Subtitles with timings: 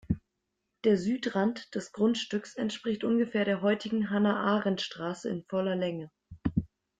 [0.83, 6.09] Der Südrand des Grundstücks entspricht ungefähr der heutigen Hannah-Arendt-Straße in voller Länge.